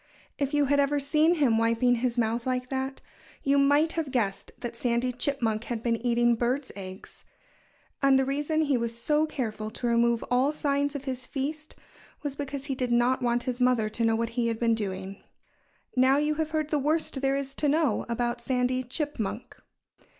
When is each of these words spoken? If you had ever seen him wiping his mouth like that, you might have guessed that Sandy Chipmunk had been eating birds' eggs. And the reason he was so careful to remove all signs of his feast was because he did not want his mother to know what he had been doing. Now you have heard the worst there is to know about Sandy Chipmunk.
If 0.39 0.51
you 0.51 0.65
had 0.65 0.79
ever 0.79 0.99
seen 0.99 1.35
him 1.35 1.59
wiping 1.59 1.97
his 1.97 2.17
mouth 2.17 2.47
like 2.47 2.69
that, 2.69 3.01
you 3.43 3.59
might 3.59 3.91
have 3.93 4.09
guessed 4.09 4.51
that 4.57 4.75
Sandy 4.75 5.11
Chipmunk 5.11 5.65
had 5.65 5.83
been 5.83 6.03
eating 6.03 6.33
birds' 6.33 6.71
eggs. 6.75 7.23
And 8.01 8.17
the 8.17 8.25
reason 8.25 8.61
he 8.63 8.79
was 8.79 8.97
so 8.97 9.27
careful 9.27 9.69
to 9.69 9.85
remove 9.85 10.23
all 10.31 10.51
signs 10.51 10.95
of 10.95 11.03
his 11.03 11.27
feast 11.27 11.75
was 12.23 12.35
because 12.35 12.65
he 12.65 12.73
did 12.73 12.91
not 12.91 13.21
want 13.21 13.43
his 13.43 13.61
mother 13.61 13.89
to 13.89 14.03
know 14.03 14.15
what 14.15 14.29
he 14.29 14.47
had 14.47 14.57
been 14.57 14.73
doing. 14.73 15.23
Now 15.95 16.17
you 16.17 16.33
have 16.33 16.49
heard 16.49 16.71
the 16.71 16.79
worst 16.79 17.21
there 17.21 17.35
is 17.35 17.53
to 17.53 17.69
know 17.69 18.07
about 18.09 18.41
Sandy 18.41 18.81
Chipmunk. 18.81 19.55